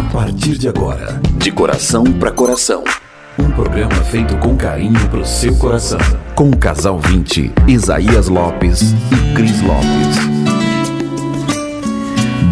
[0.00, 2.82] A partir de agora, de coração para coração.
[3.38, 5.98] Um programa feito com carinho pro seu coração.
[6.34, 10.16] Com o casal 20, Isaías Lopes e Cris Lopes.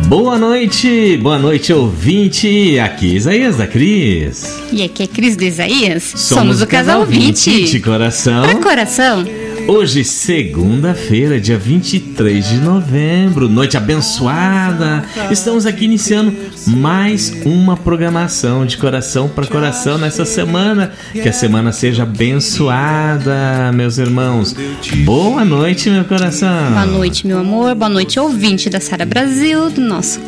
[0.08, 4.58] Boa noite, boa noite ouvinte, aqui é Isaías da Cris.
[4.71, 6.03] E aqui é Cris do Isaías.
[6.03, 7.51] Somos, Somos o casal 20.
[7.51, 8.42] 20 de coração.
[8.42, 9.24] Pra coração.
[9.71, 15.04] Hoje, segunda-feira, dia 23 de novembro, noite abençoada.
[15.30, 16.34] Estamos aqui iniciando
[16.66, 20.93] mais uma programação de coração para coração nessa semana.
[21.12, 24.57] Que a semana seja abençoada, meus irmãos.
[25.05, 26.71] Boa noite, meu coração.
[26.71, 27.74] Boa noite, meu amor.
[27.74, 30.19] Boa noite, ouvinte da Sara Brasil, do nosso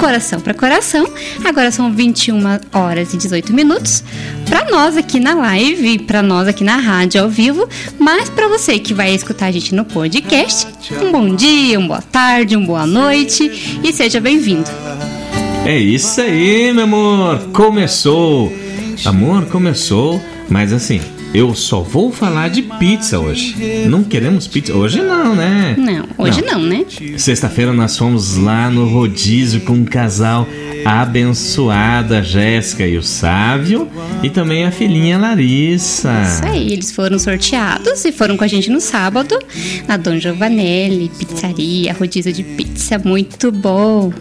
[0.00, 1.06] coração para coração.
[1.44, 2.40] Agora são 21
[2.72, 4.02] horas e 18 minutos.
[4.46, 7.68] Para nós aqui na live, para nós aqui na rádio ao vivo,
[7.98, 10.66] mas para você que vai escutar a gente no podcast,
[11.02, 14.70] um bom dia, uma boa tarde, uma boa noite e seja bem-vindo.
[15.66, 17.50] É isso aí, meu amor.
[17.52, 18.50] Começou.
[19.04, 21.00] Amor, começou, mas assim,
[21.32, 23.86] eu só vou falar de pizza hoje.
[23.88, 24.74] Não queremos pizza.
[24.74, 25.74] Hoje não, né?
[25.78, 26.84] Não, hoje não, não né?
[27.16, 30.46] Sexta-feira nós fomos lá no rodízio com um casal
[30.84, 33.88] abençoada, Jéssica e o Sávio,
[34.22, 36.22] e também a filhinha Larissa.
[36.22, 39.38] Isso aí, eles foram sorteados e foram com a gente no sábado
[39.86, 44.12] na Dom Giovanelli, pizzaria, rodízio de pizza, muito bom.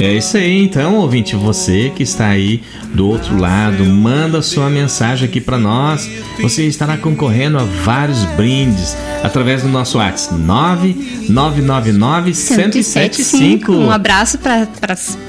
[0.00, 2.62] É isso aí, então, ouvinte, você que está aí
[2.94, 6.08] do outro lado, manda sua mensagem aqui para nós.
[6.40, 13.72] Você estará concorrendo a vários brindes através do nosso WhatsApp 9999 1075.
[13.72, 14.68] Um abraço para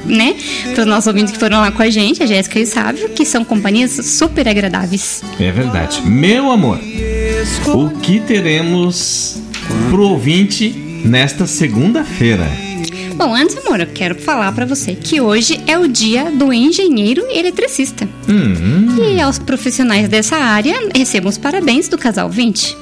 [0.06, 0.36] né,
[0.78, 3.26] os nossos ouvintes que foram lá com a gente, a Jéssica e o Sábio, que
[3.26, 5.24] são companhias super agradáveis.
[5.40, 6.02] É verdade.
[6.06, 6.80] Meu amor,
[7.68, 9.42] o que teremos
[9.90, 10.70] pro ouvinte
[11.04, 12.69] nesta segunda-feira?
[13.20, 17.28] Bom, antes, amor, eu quero falar para você que hoje é o dia do engenheiro
[17.30, 18.08] eletricista.
[18.30, 18.96] Hum.
[18.98, 22.78] E aos profissionais dessa área, recebam os parabéns do casal 20.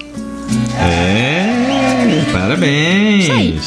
[0.80, 1.57] É,
[2.32, 3.23] parabéns.
[3.23, 3.60] Isso aí.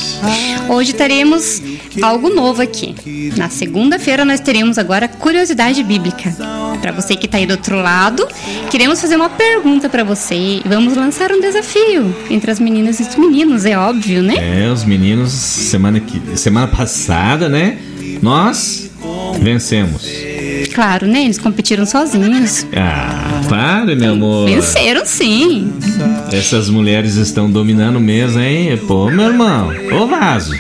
[0.69, 1.63] Hoje teremos
[2.03, 2.95] algo novo aqui.
[3.37, 6.35] Na segunda-feira nós teremos agora curiosidade bíblica.
[6.81, 8.27] Para você que está aí do outro lado,
[8.71, 10.61] queremos fazer uma pergunta para você.
[10.65, 14.35] Vamos lançar um desafio entre as meninas e os meninos, é óbvio, né?
[14.65, 17.79] É, os meninos semana que semana passada, né?
[18.23, 18.91] Nós
[19.41, 20.30] vencemos.
[20.75, 21.25] Claro, né?
[21.25, 22.67] Eles competiram sozinhos.
[22.77, 24.49] Ah, para, meu amor.
[24.49, 25.73] Venceram sim.
[26.33, 28.79] Essas mulheres estão dominando mesmo, hein?
[28.87, 29.71] Pô, meu irmão.
[29.93, 30.55] Ô vaso.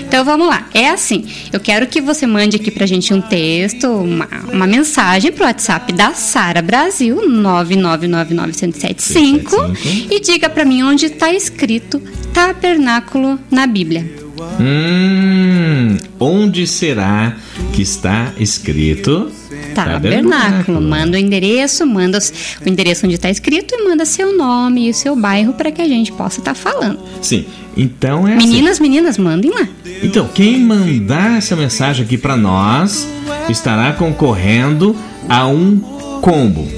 [0.00, 0.66] Então vamos lá.
[0.74, 1.24] É assim.
[1.52, 5.92] Eu quero que você mande aqui pra gente um texto, uma, uma mensagem pro WhatsApp
[5.92, 12.02] da Sara Brasil, 9999175 e diga para mim onde está escrito
[12.32, 14.22] tabernáculo na Bíblia.
[14.60, 17.36] Hum, onde será
[17.72, 19.30] que está escrito?
[19.74, 20.80] Tabernáculo.
[20.80, 22.18] Manda o endereço, manda
[22.64, 25.82] o endereço onde está escrito e manda seu nome e o seu bairro para que
[25.82, 26.98] a gente possa estar tá falando.
[27.20, 27.44] Sim.
[27.76, 28.82] Então é Meninas, assim.
[28.82, 29.66] meninas, mandem lá.
[30.02, 33.08] Então, quem mandar essa mensagem aqui para nós
[33.48, 34.94] estará concorrendo
[35.28, 35.78] a um
[36.20, 36.68] combo.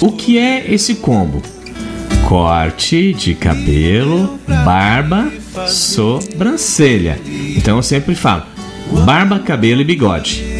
[0.00, 1.42] O que é esse combo?
[2.28, 5.30] Corte de cabelo, barba
[5.68, 7.18] sobrancelha.
[7.56, 8.44] Então eu sempre falo:
[9.04, 10.53] barba, cabelo e bigode.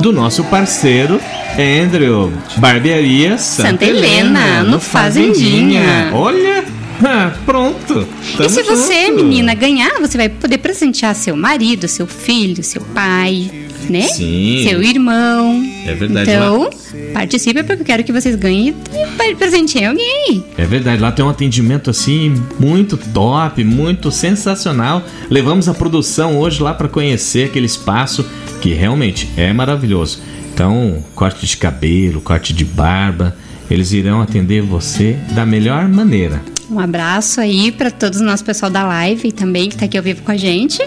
[0.00, 1.20] Do nosso parceiro
[1.58, 5.80] Andrew, Barbearia Santa, Santa Helena, Helena, no Fazendinha.
[5.80, 6.10] Fazendinha.
[6.14, 6.64] Olha,
[7.04, 8.06] ah, pronto.
[8.38, 13.67] e se você, menina, ganhar, você vai poder presentear seu marido, seu filho, seu pai,
[13.88, 14.02] né?
[14.02, 14.64] Sim.
[14.68, 15.62] Seu irmão.
[15.86, 16.30] É verdade.
[16.30, 16.70] Então, lá...
[17.12, 20.44] participe porque eu quero que vocês ganhem e presenteiem alguém.
[20.56, 21.00] É verdade.
[21.00, 25.02] Lá tem um atendimento assim muito top, muito sensacional.
[25.30, 28.24] Levamos a produção hoje lá para conhecer aquele espaço
[28.60, 30.20] que realmente é maravilhoso.
[30.52, 33.36] Então, corte de cabelo, corte de barba,
[33.70, 36.42] eles irão atender você da melhor maneira.
[36.70, 40.02] Um abraço aí para todos o nosso pessoal da live também que está aqui ao
[40.02, 40.82] vivo com a gente.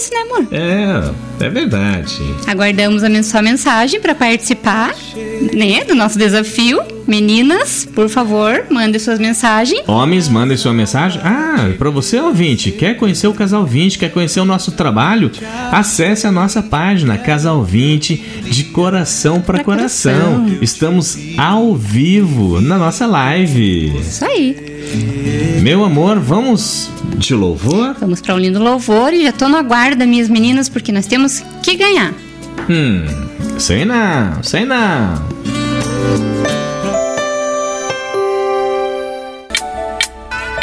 [0.00, 0.48] Isso, né, amor?
[0.50, 2.22] É, é verdade.
[2.46, 4.94] Aguardamos a sua mensagem para participar,
[5.54, 6.80] né, do nosso desafio.
[7.06, 9.86] Meninas, por favor, mandem suas mensagens.
[9.86, 11.20] Homens, mandem sua mensagem.
[11.22, 15.30] Ah, para você ouvinte, quer conhecer o Casal 20, quer conhecer o nosso trabalho?
[15.70, 18.16] Acesse a nossa página Casal 20
[18.48, 20.44] de coração para coração.
[20.44, 20.58] coração.
[20.62, 23.98] Estamos ao vivo na nossa live.
[24.00, 24.69] Isso aí.
[25.62, 27.94] Meu amor, vamos de louvor?
[28.00, 31.42] Vamos para um lindo louvor e já tô no aguardo minhas meninas porque nós temos
[31.62, 32.12] que ganhar.
[32.68, 33.04] Hum,
[33.58, 35.14] sei não, sei não.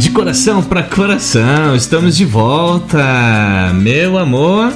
[0.00, 4.72] de coração para coração, estamos de volta, meu amor.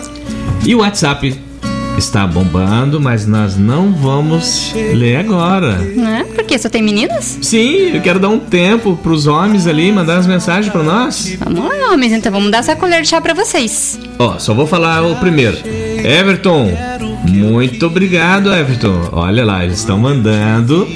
[0.65, 1.37] E o WhatsApp
[1.99, 5.79] está bombando, mas nós não vamos ler agora.
[5.79, 6.25] Né?
[6.35, 7.39] Porque só tem meninas?
[7.43, 11.37] Sim, eu quero dar um tempo para os homens ali mandar as mensagens para nós.
[11.41, 13.99] Vamos lá, homens, então vamos dar essa colher de chá para vocês.
[14.17, 15.59] Ó, só vou falar o primeiro.
[16.05, 16.71] Everton,
[17.29, 19.11] muito obrigado, Everton.
[19.13, 20.87] Olha lá, eles estão mandando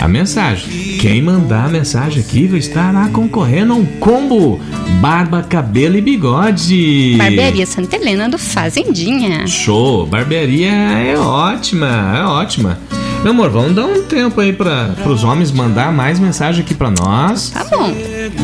[0.00, 0.98] a mensagem.
[0.98, 4.60] Quem mandar a mensagem aqui vai estar concorrendo a um combo
[5.00, 7.16] barba, cabelo e bigode.
[7.18, 9.46] Barbearia Santa Helena do Fazendinha.
[9.46, 10.06] Show!
[10.06, 12.78] Barbearia é ótima, é ótima.
[13.24, 16.90] Meu amor, vamos dar um tempo aí para os homens mandar mais mensagem aqui para
[16.90, 17.48] nós.
[17.48, 17.90] Tá bom.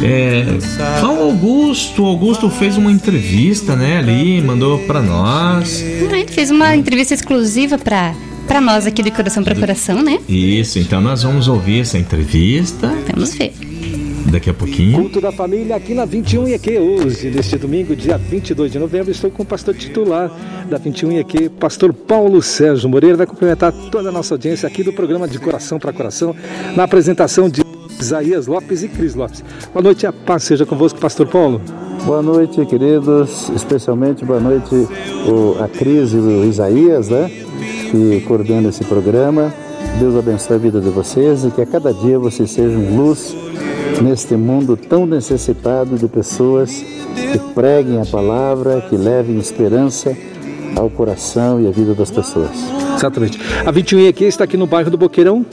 [0.02, 0.46] É,
[1.02, 5.84] Augusto, Augusto fez uma entrevista, né, ali, mandou para nós.
[6.10, 8.14] Ah, ele fez uma entrevista exclusiva para
[8.48, 10.18] para nós aqui do Coração para Coração, né?
[10.26, 12.90] Isso, então nós vamos ouvir essa entrevista.
[13.14, 13.52] Vamos ver.
[14.26, 14.98] Daqui a pouquinho.
[14.98, 16.78] Culto da Família aqui na 21 EQ.
[16.78, 20.30] Hoje, neste domingo, dia 22 de novembro, estou com o pastor titular
[20.68, 23.16] da 21 EQ, pastor Paulo Sérgio Moreira.
[23.16, 26.34] Vai cumprimentar toda a nossa audiência aqui do programa de Coração para Coração,
[26.76, 27.62] na apresentação de
[27.98, 29.42] Isaías Lopes e Cris Lopes.
[29.72, 31.60] Boa noite, a paz seja convosco, pastor Paulo.
[32.04, 33.50] Boa noite, queridos.
[33.50, 34.74] Especialmente boa noite
[35.26, 37.30] o, a Cris e o Isaías, né?
[37.90, 39.52] que coordena esse programa.
[39.98, 43.34] Deus abençoe a vida de vocês e que a cada dia vocês sejam luz
[44.00, 50.16] neste mundo tão necessitado de pessoas que preguem a palavra, que levem esperança
[50.76, 52.50] ao coração e à vida das pessoas.
[52.96, 53.38] Exatamente.
[53.64, 55.44] A 21 aqui está aqui no bairro do Boqueirão,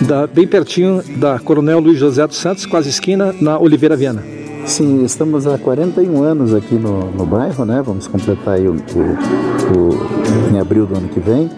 [0.00, 4.22] da, bem pertinho da Coronel Luiz José dos Santos, quase esquina, na Oliveira Viana.
[4.66, 7.82] Sim, estamos há 41 anos aqui no, no bairro, né?
[7.84, 11.50] Vamos completar aí o, o, o, em abril do ano que vem.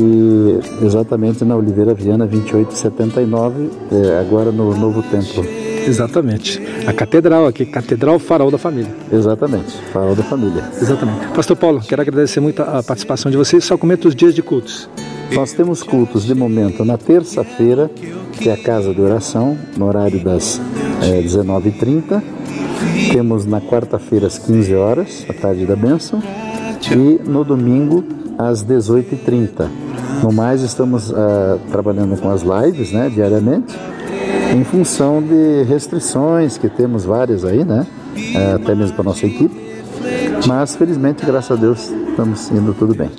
[0.00, 5.44] E exatamente na Oliveira Viana 2879, é, agora no novo templo.
[5.86, 6.62] Exatamente.
[6.86, 8.94] A catedral aqui, Catedral Farol da Família.
[9.10, 10.62] Exatamente, Farol da Família.
[10.80, 11.28] Exatamente.
[11.28, 13.64] Pastor Paulo, quero agradecer muito a participação de vocês.
[13.64, 14.88] Só comenta os dias de cultos.
[15.32, 17.90] Nós temos cultos de momento na terça-feira,
[18.32, 20.60] que é a casa de oração, no horário das
[21.02, 22.22] é, 19h30.
[23.12, 26.22] Temos na quarta-feira às 15 horas, a tarde da bênção.
[26.90, 28.04] E no domingo
[28.38, 29.87] às 18h30.
[30.22, 33.78] No mais, estamos uh, trabalhando com as lives né, diariamente,
[34.54, 37.86] em função de restrições que temos várias aí, né?
[38.16, 39.67] Uh, até mesmo para nossa equipe.
[40.46, 43.10] Mas felizmente, graças a Deus, estamos indo tudo bem.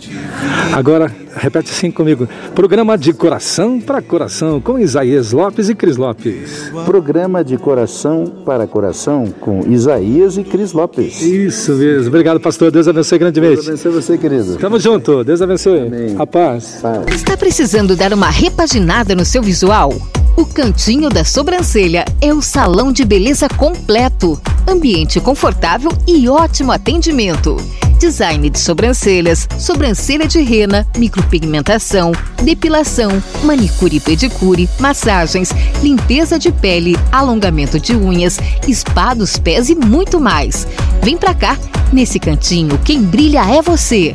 [0.74, 6.72] Agora, repete assim comigo: programa de coração para coração com Isaías Lopes e Cris Lopes.
[6.86, 11.22] Programa de coração para coração com Isaías e Cris Lopes.
[11.22, 12.08] Isso mesmo.
[12.08, 12.72] Obrigado, pastor.
[12.72, 13.56] Deus abençoe grandemente.
[13.56, 14.58] Deus abençoe você, querido.
[14.58, 15.24] Tamo junto.
[15.24, 15.88] Deus abençoe.
[15.88, 16.16] Amém.
[16.18, 16.80] A paz.
[16.82, 17.06] paz.
[17.14, 19.94] Está precisando dar uma repaginada no seu visual?
[20.36, 24.40] O Cantinho da Sobrancelha é o salão de beleza completo.
[24.68, 27.58] Ambiente confortável e ótimo atendimento
[28.00, 35.52] design de sobrancelhas, sobrancelha de rena, micropigmentação, depilação, manicure e pedicure, massagens,
[35.84, 38.40] limpeza de pele, alongamento de unhas,
[38.72, 40.66] spa dos pés e muito mais.
[41.04, 41.58] Vem pra cá,
[41.92, 44.14] nesse cantinho, quem brilha é você.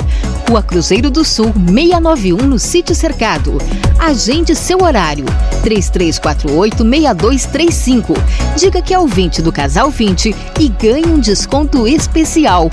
[0.49, 3.57] Rua Cruzeiro do Sul, 691, no Sítio Cercado.
[3.99, 5.25] Agende seu horário,
[5.65, 8.15] 3348-6235.
[8.57, 12.71] Diga que é o 20 do Casal 20 e ganhe um desconto especial.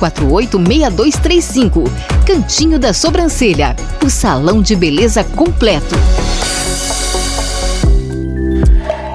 [0.00, 1.90] 3348-6235.
[2.26, 5.94] Cantinho da Sobrancelha, o salão de beleza completo.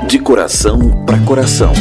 [0.08, 1.74] De coração para coração.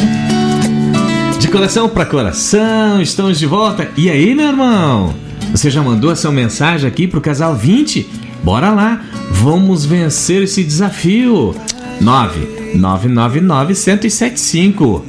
[1.39, 3.89] De coração para coração, estamos de volta.
[3.95, 5.13] E aí, meu irmão?
[5.51, 8.09] Você já mandou a sua mensagem aqui pro casal 20?
[8.43, 11.55] Bora lá, vamos vencer esse desafio.
[12.01, 15.05] 9999 1075.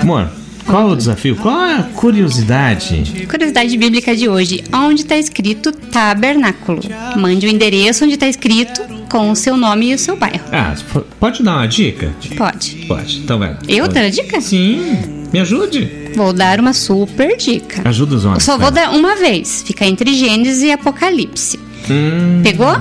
[0.00, 0.28] Amor,
[0.66, 1.36] qual o desafio?
[1.36, 3.26] Qual a curiosidade?
[3.28, 4.64] Curiosidade bíblica de hoje.
[4.72, 6.80] Onde está escrito tabernáculo?
[7.16, 8.80] Mande o endereço onde está escrito
[9.10, 10.40] com o seu nome e o seu bairro.
[10.50, 10.74] Ah,
[11.20, 12.12] pode dar uma dica?
[12.36, 12.84] Pode.
[12.88, 13.56] Pode, então vai.
[13.68, 14.40] Eu dar a dica?
[14.40, 14.96] Sim.
[15.32, 15.88] Me ajude.
[16.14, 17.86] Vou dar uma super dica.
[17.88, 18.44] Ajuda os Eu homens.
[18.44, 19.64] só vou dar uma vez.
[19.66, 21.58] Fica entre Gênesis e Apocalipse.
[21.90, 22.72] Hum, Pegou?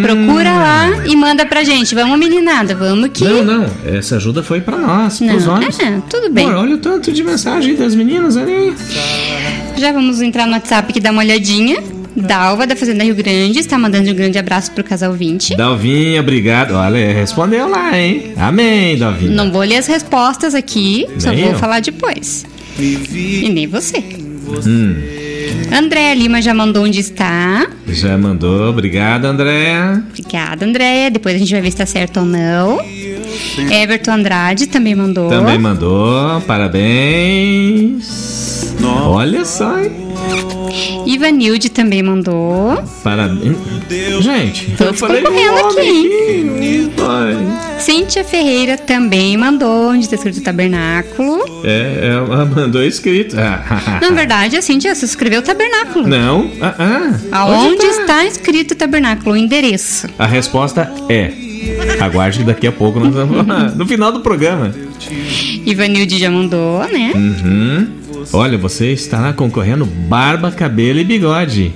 [0.00, 1.94] Procura lá e manda pra gente.
[1.94, 3.24] Vamos, meninada, vamos que.
[3.24, 3.66] Não, não.
[3.84, 5.78] Essa ajuda foi pra nós, Não, pros homens.
[5.80, 6.46] é, tudo bem.
[6.46, 8.72] Amor, olha o tanto de mensagem das meninas ali.
[9.76, 11.82] Já vamos entrar no WhatsApp aqui dar uma olhadinha.
[12.14, 15.56] Dalva da Fazenda Rio Grande está mandando um grande abraço pro casal 20.
[15.56, 16.74] Dalvinha, obrigado.
[16.74, 18.34] Olha, respondeu lá, hein?
[18.36, 19.30] Amém, Dalvinha.
[19.32, 21.58] Não vou ler as respostas aqui, só Nem vou eu.
[21.58, 22.44] falar depois.
[22.78, 23.98] E nem você.
[23.98, 24.94] Hum,
[25.72, 27.66] Andréa Lima já mandou onde está.
[27.88, 28.68] já mandou.
[28.70, 29.74] Obrigado, André.
[30.10, 31.10] Obrigada, Andréa.
[31.10, 32.78] Depois a gente vai ver se tá certo ou não.
[33.70, 35.28] Everton Andrade também mandou.
[35.28, 36.40] Também mandou.
[36.42, 38.51] Parabéns.
[38.82, 39.92] Olha só, hein?
[41.06, 42.82] Ivanilde também mandou.
[43.02, 43.56] Parabéns.
[44.20, 47.82] Gente, Todos concorrendo um aqui, aqui.
[47.82, 51.44] Cíntia Ferreira também mandou onde está escrito tabernáculo.
[51.64, 53.36] É, ela mandou escrito.
[53.38, 56.06] Ah, Na verdade, a Cíntia se escreveu tabernáculo.
[56.06, 56.50] Não.
[56.60, 57.20] Ah, ah.
[57.32, 58.00] Aonde Onde tá?
[58.00, 59.34] está escrito tabernáculo?
[59.34, 60.06] O endereço.
[60.18, 61.32] A resposta é.
[62.00, 63.46] Aguarde que daqui a pouco nós vamos.
[63.76, 64.72] No final do programa.
[65.66, 67.12] Ivanilde já mandou, né?
[67.14, 68.01] Uhum.
[68.32, 71.72] Olha, você estará concorrendo barba, cabelo e bigode.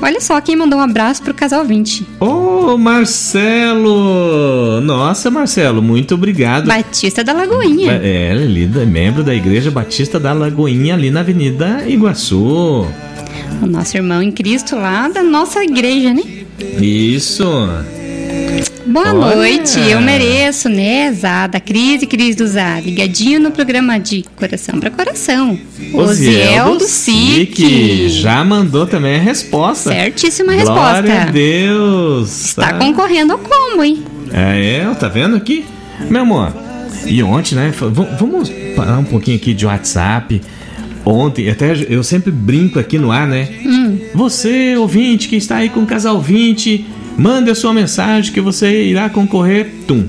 [0.00, 2.06] Olha só quem mandou um abraço pro casal 20.
[2.20, 4.80] Ô, Marcelo!
[4.80, 6.66] Nossa, Marcelo, muito obrigado.
[6.66, 8.00] Batista da Lagoinha.
[8.02, 12.86] É, ele é membro da Igreja Batista da Lagoinha, ali na Avenida Iguaçu.
[13.60, 16.22] O nosso irmão em Cristo lá da nossa igreja, né?
[16.80, 17.44] Isso.
[18.88, 19.36] Boa Olha.
[19.36, 21.60] noite, eu mereço, né, Zada?
[21.60, 22.80] Cris e Cris do Zada.
[22.80, 25.58] Ligadinho no programa de Coração para Coração.
[25.92, 28.08] Osiel do SIC.
[28.08, 29.90] já mandou também a resposta.
[29.90, 31.32] Certíssima Glória a resposta.
[31.32, 32.46] Deus.
[32.46, 32.78] Está Tá.
[32.78, 34.02] concorrendo ao combo, hein?
[34.32, 35.66] É, é, tá vendo aqui?
[36.08, 36.52] Meu amor,
[37.06, 37.72] e ontem, né?
[38.18, 40.40] Vamos parar um pouquinho aqui de WhatsApp.
[41.04, 43.48] Ontem, até eu sempre brinco aqui no ar, né?
[44.14, 46.84] Você, ouvinte, que está aí com o casal 20,
[47.18, 49.70] manda a sua mensagem que você irá concorrer.
[49.86, 50.08] Tum.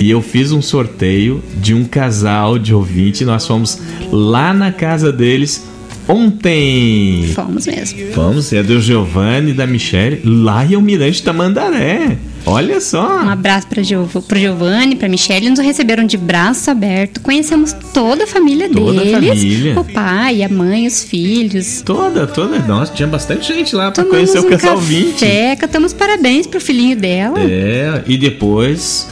[0.00, 3.24] E eu fiz um sorteio de um casal de ouvinte.
[3.24, 3.78] Nós fomos
[4.10, 5.69] lá na casa deles
[6.10, 7.30] ontem.
[7.34, 7.98] Fomos mesmo.
[8.14, 12.16] Vamos, é do Giovanni da Michelle, lá em Almirante Tamandaré.
[12.46, 13.22] Olha só.
[13.22, 13.82] Um abraço para
[14.26, 17.20] pro Giovanni, para Michelle, nos receberam de braço aberto.
[17.20, 19.28] Conhecemos toda a família Toda a deles.
[19.28, 19.78] família.
[19.78, 21.82] O pai, a mãe, os filhos.
[21.84, 22.58] Toda, toda.
[22.60, 25.12] Nossa, tinha bastante gente lá Tomamos conhecer o um casal 20.
[25.12, 27.38] café, cantamos parabéns pro filhinho dela.
[27.40, 29.06] É, e depois,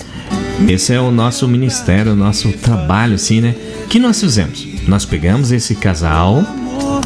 [0.67, 3.55] esse é o nosso ministério, o nosso trabalho, assim, né?
[3.85, 4.67] O que nós fizemos?
[4.87, 6.43] Nós pegamos esse casal,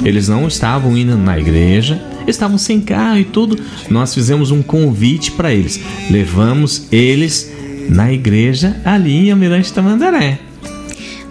[0.04, 3.58] eles não estavam indo na igreja, estavam sem carro e tudo.
[3.88, 5.80] Nós fizemos um convite para eles.
[6.10, 7.50] Levamos eles
[7.88, 10.51] na igreja ali em Almirante Tamandaré.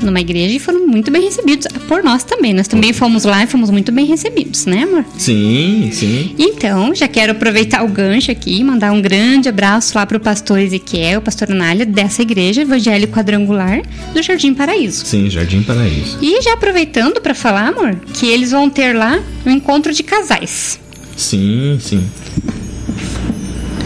[0.02, 1.68] Numa igreja e foram muito bem recebidos.
[1.88, 2.54] Por nós também.
[2.54, 5.06] Nós também fomos lá e fomos muito bem recebidos, né, amor?
[5.18, 6.36] Sim, sim.
[6.38, 10.60] Então, já quero aproveitar o gancho aqui e mandar um grande abraço lá pro pastor
[10.60, 13.82] Ezequiel, pastor Anália, dessa igreja evangélica quadrangular
[14.14, 15.06] do Jardim Paraíso.
[15.06, 16.18] Sim, Jardim Paraíso.
[16.22, 20.80] E já aproveitando para falar, amor, que eles vão ter lá um encontro de casais.
[21.16, 22.04] Sim, sim.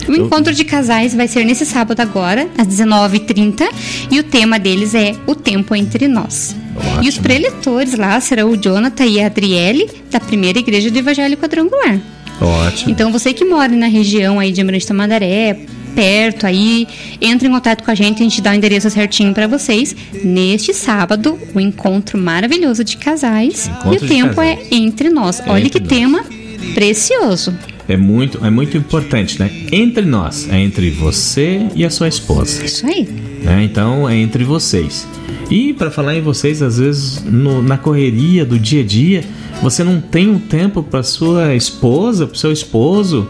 [0.07, 3.67] O encontro de casais vai ser nesse sábado agora, às 19h30,
[4.11, 6.55] e o tema deles é O Tempo Entre Nós.
[7.01, 7.23] E os Ótimo.
[7.23, 11.99] preletores lá serão o Jonathan e a Adriele, da primeira igreja do Evangelho Quadrangular.
[12.41, 12.91] Ótimo.
[12.91, 15.57] Então você que mora na região aí de Amarante Tamandaré,
[15.95, 16.85] perto aí,
[17.21, 19.95] entre em contato com a gente, a gente dá o endereço certinho para vocês.
[20.23, 23.67] Neste sábado, o encontro maravilhoso de casais.
[23.67, 24.59] Encontro e o tempo casais.
[24.71, 25.39] é entre nós.
[25.39, 25.87] É Olha entre que nós.
[25.87, 26.25] tema
[26.73, 27.57] precioso.
[27.87, 29.49] É muito, é muito importante, né?
[29.71, 32.65] Entre nós, é entre você e a sua esposa.
[32.65, 33.07] Isso aí.
[33.43, 33.63] né?
[33.63, 35.07] Então é entre vocês.
[35.51, 39.23] E para falar em vocês, às vezes no- na correria do dia a dia,
[39.61, 43.29] você não tem um tempo para sua esposa, para seu esposo,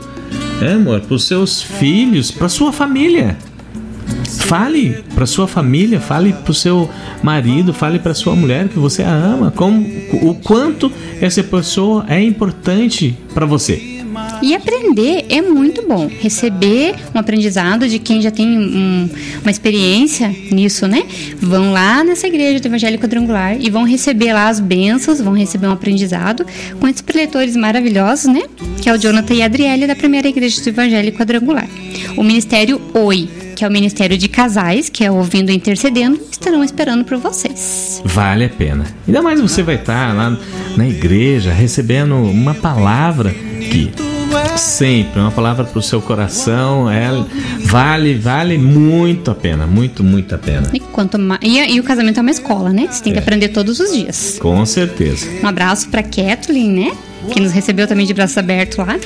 [0.62, 3.38] é, amor, para os seus filhos, para sua família.
[4.47, 6.89] Fale para sua família, fale para o seu
[7.24, 9.85] marido, fale para sua mulher que você a ama, como
[10.21, 13.95] o quanto essa pessoa é importante para você.
[14.46, 16.08] E aprender é muito bom.
[16.20, 19.10] Receber um aprendizado de quem já tem um-
[19.42, 21.02] uma experiência nisso, né?
[21.42, 25.66] Vão lá nessa igreja do Evangelho Quadrangular e vão receber lá as bênçãos, vão receber
[25.66, 26.46] um aprendizado
[26.80, 28.44] com esses preletores maravilhosos, né?
[28.80, 31.68] Que é o Jonathan e a Adriele da primeira igreja do Evangelho Quadrangular.
[32.16, 36.64] O Ministério Oi, que é o Ministério de Casais, que é Ouvindo e Intercedendo, estarão
[36.64, 38.00] esperando por vocês.
[38.06, 38.86] Vale a pena.
[39.08, 40.38] Ainda mais você vai estar lá
[40.78, 43.34] na igreja recebendo uma palavra
[43.72, 43.90] que
[44.58, 47.27] sempre, uma palavra para o seu coração, ela
[47.62, 50.70] vale, vale muito a pena, muito, muito a pena.
[50.74, 52.88] E, quanto mais, e, e o casamento é uma escola, né?
[52.89, 53.22] Você tem que É.
[53.22, 54.38] aprender todos os dias.
[54.39, 55.27] Com certeza.
[55.44, 56.91] Um abraço pra Kathleen, né?
[57.32, 58.98] Que nos recebeu também de braços abertos lá.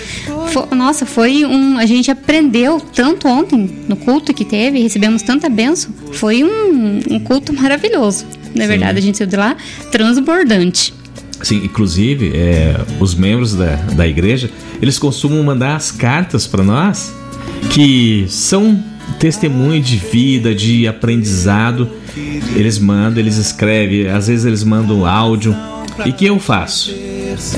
[0.52, 1.78] Fo- nossa, foi um.
[1.78, 5.92] A gente aprendeu tanto ontem no culto que teve, recebemos tanta benção.
[6.14, 8.26] Foi um, um culto maravilhoso.
[8.54, 9.56] Na verdade, a gente saiu de lá
[9.90, 10.94] transbordante.
[11.42, 14.50] Sim, inclusive, é, os membros da, da igreja,
[14.82, 17.14] eles costumam mandar as cartas para nós
[17.72, 18.84] que são
[19.20, 21.90] testemunho de vida, de aprendizado.
[22.56, 25.56] Eles mandam, eles escrevem, às vezes eles mandam áudio.
[26.06, 26.96] E que eu faço?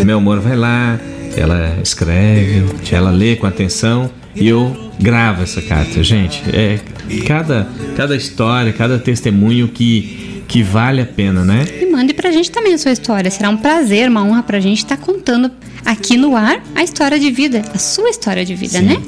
[0.04, 1.00] Meu amor vai lá,
[1.36, 6.04] ela escreve, ela lê com atenção e eu gravo essa carta.
[6.04, 6.80] Gente, é
[7.26, 11.66] cada, cada história, cada testemunho que, que vale a pena, né?
[11.82, 13.32] E mande pra gente também a sua história.
[13.32, 15.50] Será um prazer, uma honra pra gente estar contando
[15.86, 18.86] aqui no ar a história de vida, a sua história de vida, Sim.
[18.86, 19.02] né?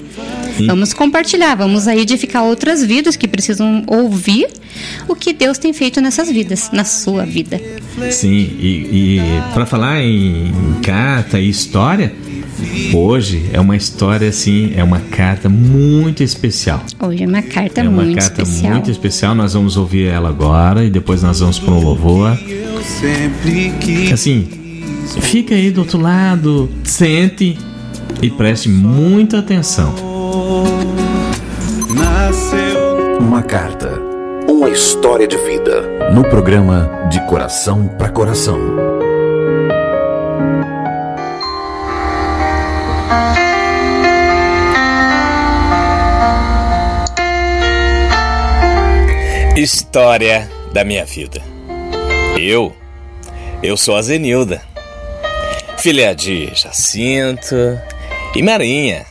[0.55, 0.67] Sim.
[0.67, 4.47] Vamos compartilhar, vamos aí edificar outras vidas que precisam ouvir
[5.05, 7.59] o que Deus tem feito nessas vidas, na sua vida.
[8.09, 9.21] Sim, e, e
[9.53, 12.13] para falar em carta e história,
[12.93, 16.83] hoje é uma história assim, é uma carta muito especial.
[16.99, 18.73] Hoje é uma carta é uma muito carta especial.
[18.73, 19.35] muito especial.
[19.35, 22.37] Nós vamos ouvir ela agora e depois nós vamos para um louvor.
[24.11, 24.47] Assim,
[25.21, 27.57] fica aí do outro lado, sente
[28.21, 29.93] e preste muita atenção.
[33.19, 34.01] Uma carta.
[34.47, 36.11] Uma história de vida.
[36.13, 38.92] No programa De Coração para Coração.
[49.63, 51.41] História da minha vida.
[52.37, 52.75] Eu,
[53.63, 54.61] eu sou a Zenilda,
[55.77, 57.55] filha de Jacinto
[58.35, 59.05] e Marinha.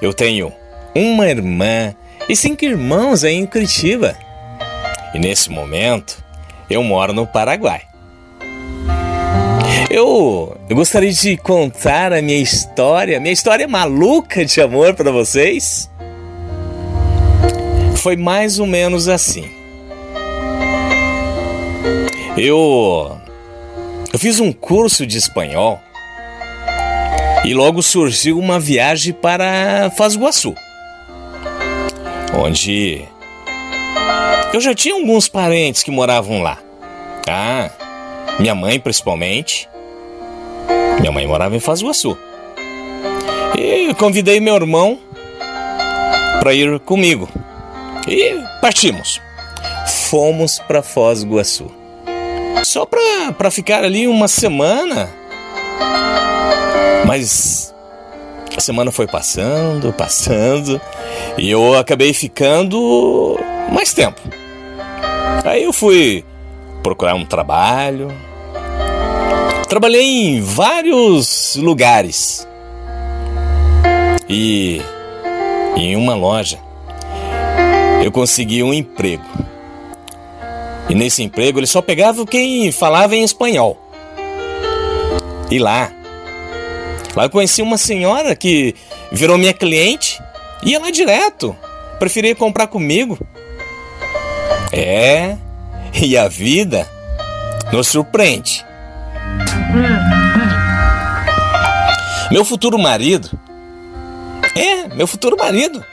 [0.00, 0.50] Eu tenho
[0.94, 1.94] uma irmã
[2.26, 4.16] e cinco irmãos aí em Curitiba.
[5.12, 6.24] E nesse momento,
[6.70, 7.82] eu moro no Paraguai.
[9.90, 15.90] Eu, eu gostaria de contar a minha história, minha história maluca de amor para vocês.
[17.98, 19.50] Foi mais ou menos assim.
[22.36, 23.18] Eu
[24.12, 25.80] eu fiz um curso de espanhol
[27.44, 30.54] e logo surgiu uma viagem para Iguaçu,
[32.34, 33.02] onde
[34.52, 36.58] eu já tinha alguns parentes que moravam lá.
[37.28, 37.70] Ah,
[38.38, 39.68] minha mãe principalmente.
[41.00, 42.16] Minha mãe morava em Iguaçu.
[43.58, 44.98] E convidei meu irmão
[46.40, 47.28] para ir comigo.
[48.06, 49.20] E partimos.
[50.08, 51.70] Fomos para Foz do Iguaçu.
[52.64, 55.08] Só pra ficar ali uma semana.
[57.06, 57.74] Mas
[58.56, 60.80] a semana foi passando, passando.
[61.36, 63.38] E eu acabei ficando
[63.72, 64.20] mais tempo.
[65.44, 66.24] Aí eu fui
[66.82, 68.08] procurar um trabalho.
[69.68, 72.46] Trabalhei em vários lugares.
[74.28, 74.80] E
[75.76, 76.65] em uma loja
[78.02, 79.24] eu consegui um emprego.
[80.88, 83.76] E nesse emprego ele só pegava quem falava em espanhol.
[85.50, 85.92] E lá,
[87.14, 88.74] lá eu conheci uma senhora que
[89.12, 90.20] virou minha cliente,
[90.62, 91.56] ia lá direto,
[91.98, 93.18] preferia comprar comigo.
[94.72, 95.36] É,
[96.02, 96.88] e a vida
[97.72, 98.64] nos surpreende.
[102.30, 103.30] Meu futuro marido,
[104.54, 105.84] é, meu futuro marido,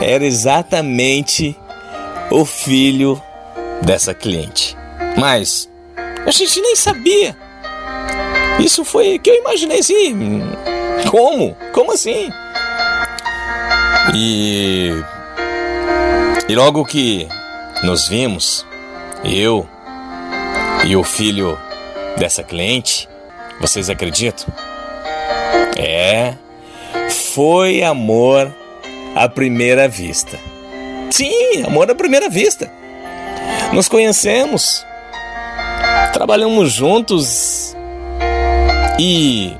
[0.00, 1.56] era exatamente
[2.30, 3.20] o filho
[3.82, 4.76] dessa cliente.
[5.16, 5.70] Mas
[6.26, 7.36] a gente nem sabia.
[8.58, 10.42] Isso foi que eu imaginei assim.
[11.10, 11.56] Como?
[11.72, 12.30] Como assim?
[14.14, 14.90] E.
[16.48, 17.28] E logo que
[17.82, 18.66] nos vimos,
[19.24, 19.68] eu
[20.84, 21.58] e o filho
[22.16, 23.08] dessa cliente,
[23.60, 24.46] vocês acreditam?
[25.76, 26.34] É.
[27.32, 28.52] Foi amor
[29.14, 30.38] à primeira vista.
[31.10, 32.70] Sim, amor à primeira vista.
[33.72, 34.84] Nos conhecemos,
[36.12, 37.76] trabalhamos juntos
[38.98, 39.52] e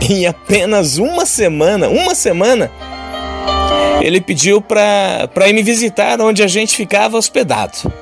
[0.00, 2.70] em apenas uma semana, uma semana,
[4.00, 7.92] ele pediu para ir me visitar onde a gente ficava hospedado.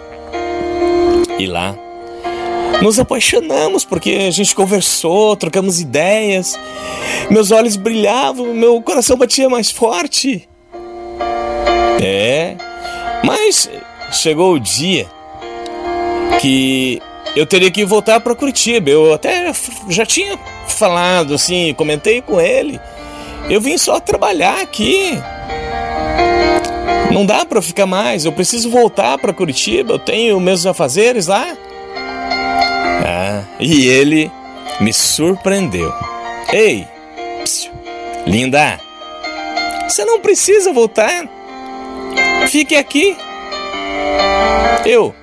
[1.39, 1.75] E lá
[2.83, 6.59] nos apaixonamos porque a gente conversou, trocamos ideias.
[7.31, 10.49] Meus olhos brilhavam, meu coração batia mais forte.
[12.03, 12.57] É,
[13.25, 13.69] mas
[14.13, 15.07] chegou o dia
[16.41, 17.03] que
[17.35, 18.91] eu teria que voltar para Curitiba.
[18.91, 19.53] Eu até
[19.89, 22.81] já tinha falado assim, comentei com ele.
[23.49, 25.19] Eu vim só trabalhar aqui.
[27.11, 31.57] Não dá para ficar mais, eu preciso voltar para Curitiba, eu tenho meus afazeres lá.
[33.07, 34.31] Ah, e ele
[34.81, 35.93] me surpreendeu.
[36.53, 36.87] Ei,
[37.43, 37.73] psiu,
[38.27, 38.79] linda,
[39.89, 41.27] você não precisa voltar.
[42.49, 43.15] Fique aqui.
[44.87, 45.15] Eu,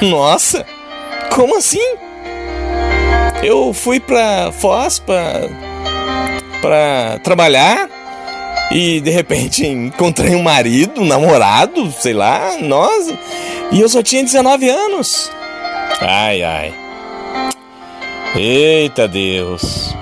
[0.00, 0.64] nossa,
[1.34, 1.82] como assim?
[3.42, 5.32] Eu fui pra Foz pra,
[6.60, 7.88] pra trabalhar
[8.70, 13.18] e de repente encontrei um marido, um namorado, sei lá, nossa,
[13.72, 15.28] e eu só tinha 19 anos.
[16.00, 16.74] Ai, ai.
[18.36, 19.92] Eita Deus.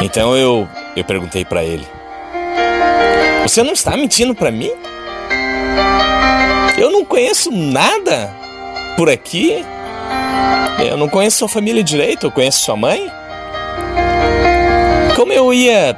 [0.00, 1.86] Então eu eu perguntei para ele:
[3.42, 4.70] Você não está mentindo para mim?
[6.76, 8.32] Eu não conheço nada
[8.96, 9.64] por aqui.
[10.78, 13.10] Eu não conheço sua família direito, eu conheço sua mãe.
[15.16, 15.96] Como eu ia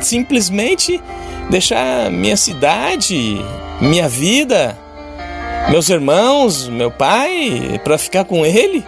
[0.00, 1.00] simplesmente
[1.48, 3.40] deixar minha cidade,
[3.80, 4.76] minha vida,
[5.68, 8.84] meus irmãos, meu pai, para ficar com ele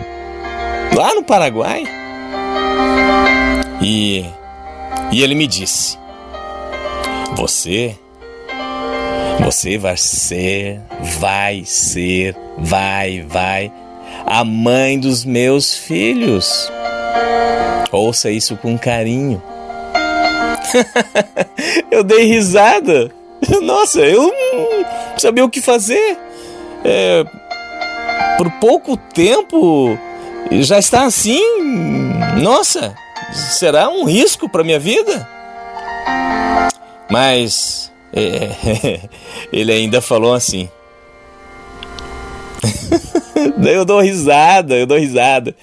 [0.97, 1.85] lá no Paraguai?
[3.81, 4.25] E,
[5.13, 5.97] e ele me disse:
[7.37, 7.97] Você
[9.41, 10.81] você vai ser,
[11.21, 13.73] vai ser, vai, vai
[14.27, 16.71] a mãe dos meus filhos.
[17.91, 19.43] Ouça isso com carinho.
[21.91, 23.11] eu dei risada.
[23.63, 26.19] Nossa, eu não sabia o que fazer.
[26.85, 27.25] É,
[28.37, 29.99] por pouco tempo
[30.51, 31.43] já está assim.
[32.43, 32.95] Nossa,
[33.33, 35.27] será um risco para minha vida?
[37.11, 39.09] Mas é,
[39.53, 40.69] ele ainda falou assim.
[43.59, 45.55] Daí eu dou risada, eu dou risada.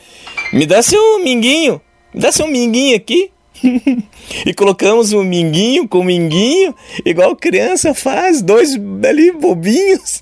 [0.53, 1.81] Me dá seu minguinho,
[2.13, 3.31] me dá seu minguinho aqui.
[4.45, 8.75] e colocamos um minguinho com minguinho, igual criança faz, dois
[9.07, 10.21] ali bobinhos.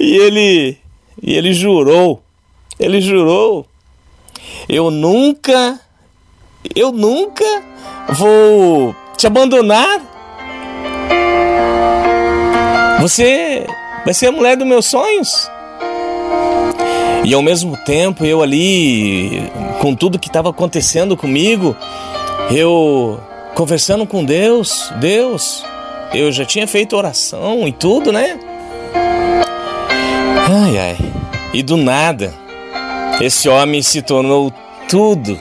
[0.00, 0.78] e ele
[1.22, 2.22] e ele jurou,
[2.78, 3.66] ele jurou,
[4.68, 5.80] eu nunca,
[6.74, 7.44] eu nunca
[8.10, 10.00] vou te abandonar
[13.00, 13.66] você
[14.04, 15.50] vai ser a mulher dos meus sonhos.
[17.24, 21.76] E ao mesmo tempo, eu ali, com tudo que estava acontecendo comigo,
[22.50, 23.20] eu
[23.54, 25.64] conversando com Deus, Deus,
[26.14, 28.38] eu já tinha feito oração e tudo, né?
[30.48, 30.96] Ai, ai.
[31.52, 32.32] E do nada,
[33.20, 34.52] esse homem se tornou
[34.88, 35.38] tudo.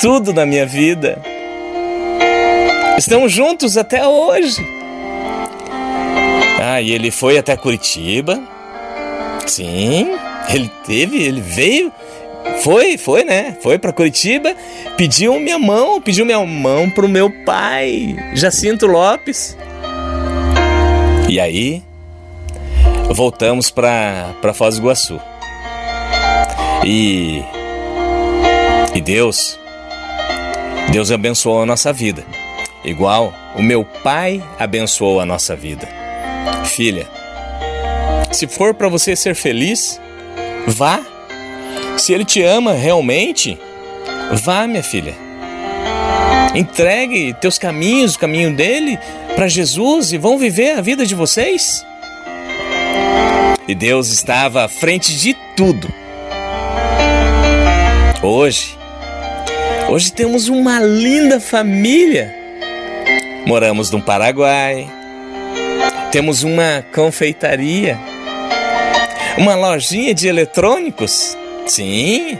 [0.00, 1.20] Tudo na minha vida.
[2.96, 4.64] Estamos juntos até hoje.
[6.72, 8.42] Ah, e ele foi até Curitiba.
[9.46, 10.08] Sim,
[10.48, 11.92] ele teve, ele veio,
[12.62, 13.58] foi, foi, né?
[13.60, 14.56] Foi para Curitiba,
[14.96, 19.54] pediu minha mão, pediu minha mão pro meu pai, Jacinto Lopes.
[21.28, 21.82] E aí,
[23.10, 25.20] voltamos para para Foz do Iguaçu.
[26.86, 27.42] E
[28.94, 29.58] e Deus
[30.90, 32.24] Deus abençoou a nossa vida,
[32.82, 36.01] igual o meu pai abençoou a nossa vida.
[36.64, 37.06] Filha,
[38.32, 40.00] se for para você ser feliz,
[40.66, 41.00] vá.
[41.98, 43.58] Se ele te ama realmente,
[44.32, 45.14] vá, minha filha.
[46.54, 48.98] Entregue teus caminhos, o caminho dele,
[49.34, 51.84] para Jesus e vão viver a vida de vocês.
[53.66, 55.92] E Deus estava à frente de tudo.
[58.22, 58.76] Hoje,
[59.88, 62.34] hoje temos uma linda família.
[63.46, 64.88] Moramos no Paraguai,
[66.12, 67.98] temos uma confeitaria,
[69.38, 71.36] uma lojinha de eletrônicos.
[71.66, 72.38] Sim,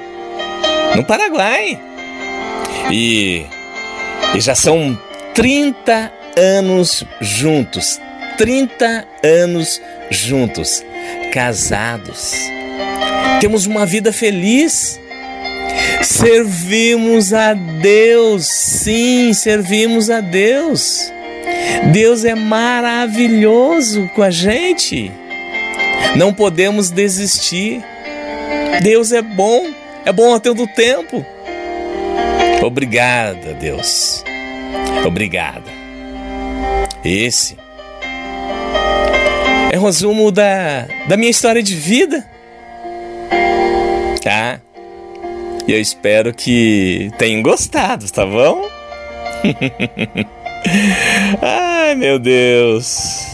[0.95, 1.81] no Paraguai.
[2.91, 3.47] E,
[4.35, 4.99] e já são
[5.35, 7.99] 30 anos juntos.
[8.37, 9.81] 30 anos
[10.11, 10.85] juntos,
[11.33, 12.35] casados.
[13.41, 15.01] Temos uma vida feliz.
[16.03, 21.11] Servimos a Deus, sim, servimos a Deus.
[21.93, 25.11] Deus é maravilhoso com a gente.
[26.17, 27.83] Não podemos desistir.
[28.83, 29.67] Deus é bom,
[30.05, 31.25] é bom a todo tempo.
[32.63, 34.25] Obrigada, Deus.
[35.07, 35.71] Obrigada.
[37.05, 37.57] Esse
[39.73, 42.25] é o resumo da, da minha história de vida.
[44.23, 44.61] Tá?
[45.67, 48.69] E eu espero que tenham gostado, tá bom?
[51.41, 53.27] Ai, meu Deus.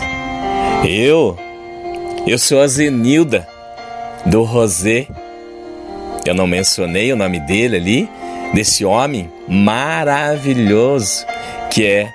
[0.88, 1.36] Eu,
[2.26, 3.48] eu sou a Zenilda
[4.26, 5.06] do Rosé.
[6.24, 8.08] Eu não mencionei o nome dele ali,
[8.54, 11.24] desse homem maravilhoso
[11.70, 12.10] que é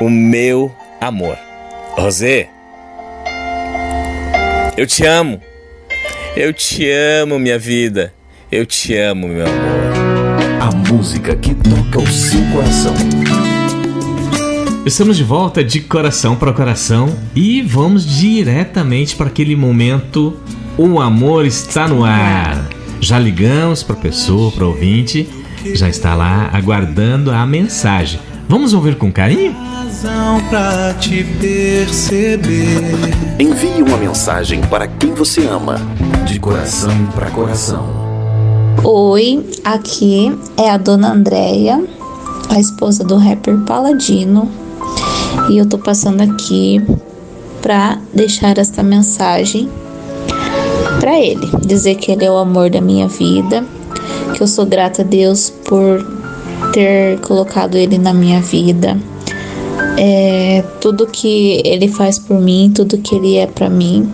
[0.00, 1.38] o meu amor.
[1.92, 2.48] Rosé,
[4.76, 5.40] eu te amo.
[6.36, 8.12] Eu te amo, minha vida.
[8.50, 10.62] Eu te amo, meu amor.
[10.62, 12.94] A música que toca o seu coração.
[14.88, 20.34] Estamos de volta de coração para coração e vamos diretamente para aquele momento.
[20.78, 22.66] O amor está no ar.
[22.98, 25.28] Já ligamos para a pessoa, para o ouvinte,
[25.74, 28.18] já está lá aguardando a mensagem.
[28.48, 29.54] Vamos ouvir com carinho?
[30.48, 32.80] Pra te perceber.
[33.38, 35.76] Envie uma mensagem para quem você ama.
[36.26, 37.86] De coração para coração.
[38.82, 41.84] Oi, aqui é a dona Andréia,
[42.48, 44.50] a esposa do rapper Paladino,
[45.50, 46.82] e eu tô passando aqui
[47.62, 49.68] para deixar esta mensagem
[51.00, 53.64] para ele, dizer que ele é o amor da minha vida,
[54.34, 56.04] que eu sou grata a Deus por
[56.72, 58.96] ter colocado ele na minha vida.
[59.96, 64.10] É, tudo que ele faz por mim, tudo que ele é para mim.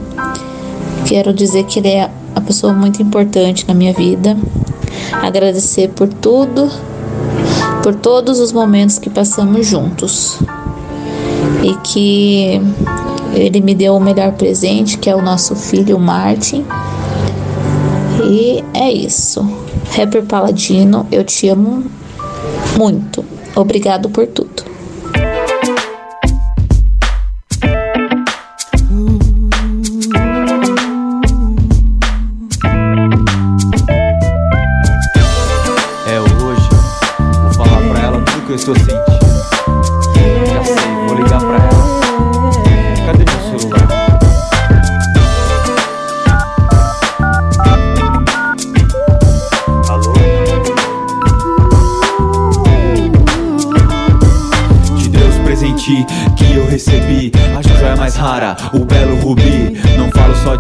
[1.07, 4.37] Quero dizer que ele é a pessoa muito importante na minha vida.
[5.13, 6.71] Agradecer por tudo,
[7.83, 10.39] por todos os momentos que passamos juntos.
[11.65, 12.61] E que
[13.33, 16.63] ele me deu o melhor presente, que é o nosso filho Martin.
[18.23, 19.41] E é isso.
[19.97, 21.85] Rapper Paladino, eu te amo
[22.77, 23.25] muito.
[23.57, 24.63] Obrigado por tudo.
[36.07, 36.69] É hoje.
[37.43, 39.14] Vou falar pra ela tudo que eu estou sentindo.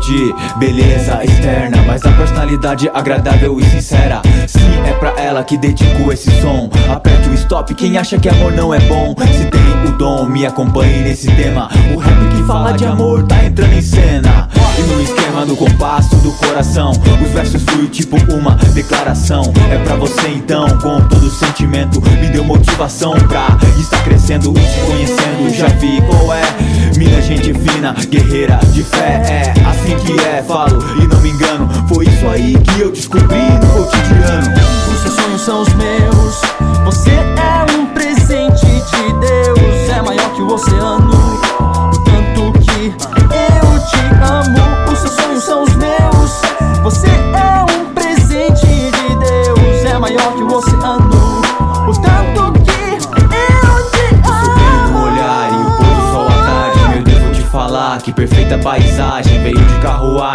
[0.04, 4.22] De beleza externa Mas a personalidade agradável e sincera.
[4.46, 8.52] Sim, é pra ela que dedico esse som Aperte o stop, quem acha que amor
[8.52, 9.14] não é bom?
[9.32, 11.68] Se tem o dom, me acompanhe nesse tema.
[11.94, 14.48] O rap que fala de amor tá entrando em cena
[14.86, 19.52] no esquema do compasso do coração Os versos fluem tipo uma declaração.
[19.70, 24.80] É pra você então, com todo sentimento Me deu motivação pra estar crescendo e te
[24.86, 25.54] conhecendo.
[25.54, 26.42] Já vi qual é,
[26.96, 29.22] mina gente fina, guerreira de fé.
[29.28, 31.68] É assim que é, falo e não me engano.
[31.88, 34.54] Foi isso aí que eu descobri no cotidiano.
[34.92, 35.93] Os seus sonhos são os meus.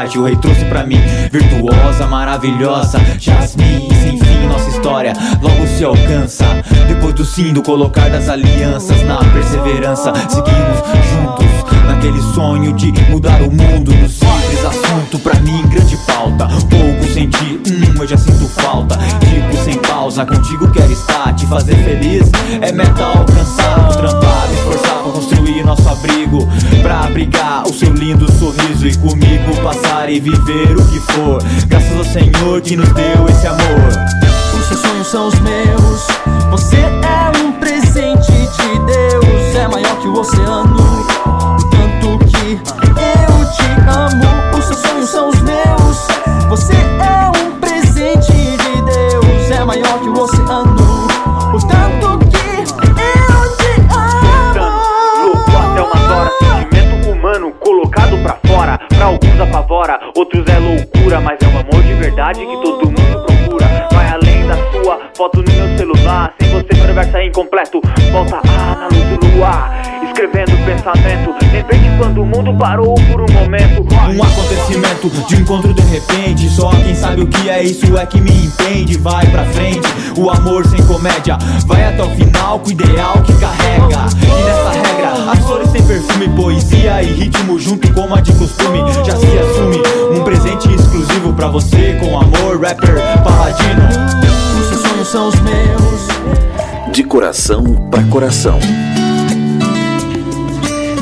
[0.09, 0.99] Carruagem, o rei trouxe pra mim
[1.31, 6.45] Virtuosa, maravilhosa, Jasmine Sem fim, nossa história logo se alcança.
[6.87, 10.79] Depois do sim, do colocar das alianças Na perseverança, seguimos
[11.11, 11.47] juntos
[11.87, 14.09] Naquele sonho de mudar o mundo No
[14.49, 16.47] simples assunto, pra mim grande pauta.
[16.47, 18.97] Pouco senti, hum, eu já sinto falta.
[19.19, 21.33] Tipo sem pausa, contigo quero estar.
[21.35, 22.29] Te fazer feliz
[22.61, 23.89] é meta alcançar.
[23.97, 26.47] Trampar, me esforçar pra construir nosso abrigo.
[26.81, 31.41] Pra abrigar o seu lindo sorriso E comigo passar e viver o que for.
[31.67, 33.89] Graças ao Senhor que nos deu esse amor.
[34.57, 36.07] Os seus sonhos são os meus.
[36.51, 39.55] Você é um presente de Deus.
[39.55, 40.68] É maior que o oceano.
[59.89, 63.87] Apavora, outros é loucura, mas é um amor de verdade que todo mundo procura.
[63.91, 66.33] Vai além da sua foto no meu celular.
[66.39, 67.81] Sem você, meu universo é incompleto.
[68.11, 71.33] Volta a na luz do luar, escrevendo pensamento.
[71.51, 73.79] Lembrei de quando o mundo parou por um momento.
[74.09, 78.19] Um acontecimento de encontro de repente Só quem sabe o que é isso é que
[78.19, 82.71] me entende Vai pra frente, o amor sem comédia Vai até o final com o
[82.71, 88.21] ideal que carrega E nessa regra, as flores perfume Poesia e ritmo junto como a
[88.21, 89.81] de costume Já se assume,
[90.15, 93.81] um presente exclusivo pra você Com amor, rapper, paladino
[94.59, 96.93] Os seus sonhos são os meus.
[96.93, 98.59] De coração para coração.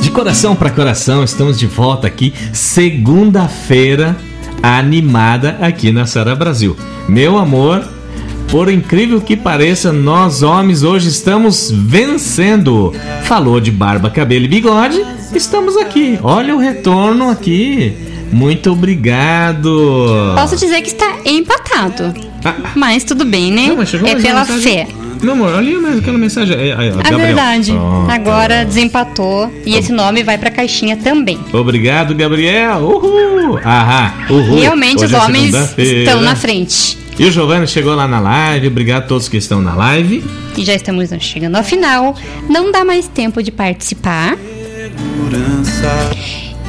[0.02, 4.16] De coração para coração, estamos de volta aqui, segunda-feira,
[4.64, 6.78] animada aqui na Sara Brasil.
[7.08, 7.84] Meu amor,
[8.50, 12.94] Por incrível que pareça, nós homens hoje estamos vencendo.
[13.24, 16.18] Falou de barba, cabelo e bigode, estamos aqui.
[16.24, 17.94] Olha o retorno aqui.
[18.32, 20.34] Muito obrigado.
[20.36, 22.14] Posso dizer que está empatado.
[22.44, 22.56] Ah.
[22.76, 23.68] Mas tudo bem, né?
[23.68, 24.62] Não, mas é pela mensagem.
[24.62, 24.88] fé.
[25.22, 26.56] Meu amor, olha mais aquela mensagem.
[26.56, 27.72] É, é, É verdade.
[27.72, 28.12] Pronto.
[28.12, 31.40] Agora desempatou e esse nome vai pra caixinha também.
[31.52, 32.80] Obrigado, Gabriel.
[32.80, 33.60] Uhul.
[33.64, 34.14] Ahá.
[34.30, 34.60] Uhul.
[34.60, 37.07] Realmente Hoje os é homens estão na frente.
[37.20, 38.68] E o Giovanni chegou lá na live.
[38.68, 40.24] Obrigado a todos que estão na live.
[40.56, 42.16] E já estamos chegando ao final.
[42.48, 44.38] Não dá mais tempo de participar.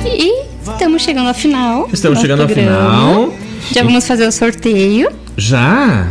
[0.07, 1.89] E estamos chegando ao final.
[1.93, 3.35] Estamos do chegando ao final.
[3.73, 5.11] Já vamos fazer o sorteio.
[5.37, 6.09] Já?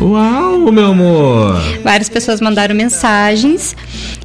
[0.00, 1.60] Uau, meu amor.
[1.84, 3.76] Várias pessoas mandaram mensagens.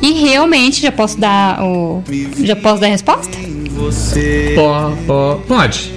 [0.02, 2.02] E realmente já posso dar o.
[2.41, 3.38] Já posso dar a resposta?
[4.56, 5.91] Po- po- pode.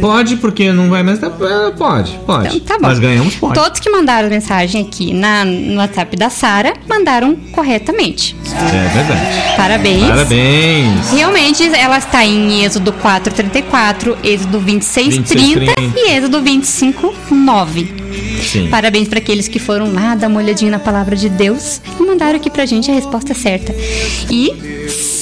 [0.00, 1.30] Pode, porque não vai mais é,
[1.76, 2.56] Pode, pode.
[2.56, 2.88] Então, tá bom.
[2.88, 3.54] Nós ganhamos, pode.
[3.54, 8.36] Todos que mandaram mensagem aqui na, no WhatsApp da Sara mandaram corretamente.
[8.52, 9.56] É verdade.
[9.56, 10.06] Parabéns.
[10.06, 11.10] Parabéns.
[11.12, 15.92] Realmente, ela está em Êxodo 4:34, Êxodo 26:30 26:30.
[15.96, 18.04] e Êxodo 25:9.
[18.42, 18.68] Sim.
[18.68, 22.36] Parabéns para aqueles que foram lá dar uma olhadinha na palavra de Deus e mandaram
[22.36, 23.74] aqui pra gente a resposta certa.
[24.30, 24.52] E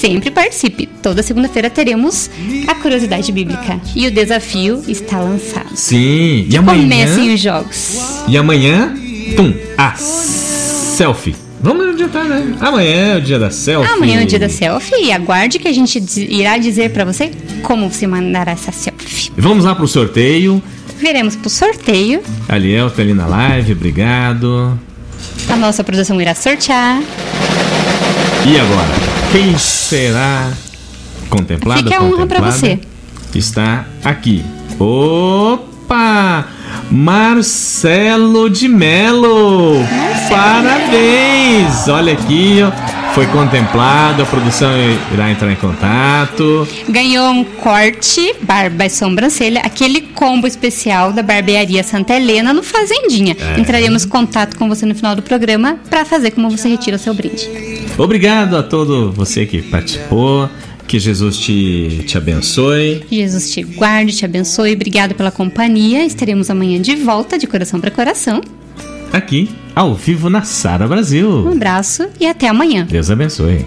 [0.02, 0.88] sempre participe.
[1.00, 2.28] Toda segunda-feira teremos
[2.66, 5.76] a curiosidade bíblica e o desafio está lançado.
[5.76, 6.44] Sim.
[6.50, 6.82] E amanhã.
[6.82, 7.98] Comecem os jogos.
[8.26, 8.96] E amanhã.
[9.36, 9.54] Tum.
[9.78, 11.36] A selfie.
[11.60, 12.52] Vamos adiantar, né?
[12.60, 13.92] Amanhã é o dia da selfie.
[13.92, 17.30] Amanhã é o dia da selfie e aguarde que a gente irá dizer pra você
[17.62, 19.30] como você mandará essa selfie.
[19.36, 20.60] Vamos lá pro sorteio.
[20.98, 22.20] Veremos pro sorteio.
[22.48, 24.76] A Liel tá ali na live, obrigado.
[25.48, 27.00] A nossa produção irá sortear.
[28.44, 29.11] E agora?
[29.32, 30.52] Quem será
[31.30, 31.84] contemplado?
[31.84, 32.52] Fique a honra pra contemplada?
[32.52, 32.78] você.
[33.34, 34.44] Está aqui.
[34.78, 36.46] Opa!
[36.90, 39.76] Marcelo de Melo!
[40.28, 41.88] Parabéns!
[41.88, 43.12] Olha aqui, ó.
[43.14, 44.70] Foi contemplado, a produção
[45.12, 46.66] irá entrar em contato.
[46.88, 53.36] Ganhou um corte, barba e sobrancelha, aquele combo especial da barbearia Santa Helena no Fazendinha.
[53.38, 53.60] É.
[53.60, 56.98] Entraremos em contato com você no final do programa pra fazer como você retira o
[56.98, 57.48] seu brinde.
[57.98, 60.48] Obrigado a todo você que participou.
[60.86, 63.04] Que Jesus te, te abençoe.
[63.08, 64.72] Que Jesus te guarde, te abençoe.
[64.74, 66.04] Obrigado pela companhia.
[66.04, 68.40] Estaremos amanhã de volta, de coração para coração.
[69.12, 71.48] Aqui, ao vivo na Sara Um Brasil.
[71.50, 72.86] abraço e até amanhã.
[72.90, 73.64] Deus abençoe.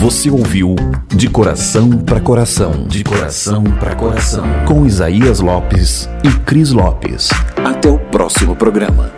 [0.00, 0.76] Você ouviu
[1.08, 7.30] De Coração para Coração, De Coração para Coração, com Isaías Lopes e Cris Lopes.
[7.64, 9.10] Até o próximo programa.